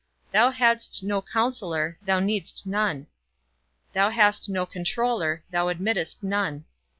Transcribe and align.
Thou 0.31 0.49
hadst 0.49 1.03
no 1.03 1.21
counsellor, 1.21 1.99
thou 2.03 2.19
needst 2.19 2.65
none; 2.65 3.05
thou 3.93 4.09
hast 4.09 4.49
no 4.49 4.65
controller, 4.65 5.43
thou 5.51 5.67
admittedst 5.67 6.23
none. 6.23 6.65